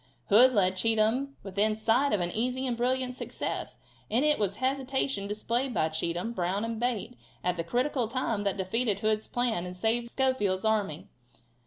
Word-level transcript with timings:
Hood 0.29 0.53
led 0.53 0.77
Cheatham 0.77 1.35
within 1.43 1.75
sight 1.75 2.11
of 2.11 2.21
an 2.21 2.31
easy 2.31 2.65
and 2.65 2.75
brilliant 2.75 3.13
success, 3.13 3.77
and 4.09 4.25
it 4.25 4.39
was 4.39 4.53
the 4.53 4.61
hesitation 4.61 5.27
displayed 5.27 5.75
by 5.75 5.89
Cheatham. 5.89 6.33
Brown 6.33 6.65
and 6.65 6.79
Bate 6.79 7.15
at 7.43 7.55
the 7.55 7.63
critical 7.63 8.07
time, 8.07 8.43
that 8.43 8.57
defeated 8.57 9.01
Hood's 9.01 9.27
plan 9.27 9.63
and 9.63 9.75
saved 9.75 10.09
Schofield's 10.09 10.65
army. 10.65 11.07